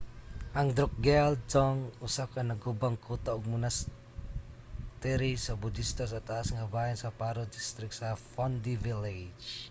[0.57, 6.97] ang drukgyal dzong usa ka nagubang kuta ug monastery sa budista sa taas nga bahin
[6.99, 9.47] sa paro district sa phondey village